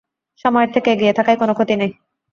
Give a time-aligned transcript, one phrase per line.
[0.45, 1.91] সময়ের থেকে এগিয়ে থাকায় কোনো ক্ষতি নেই।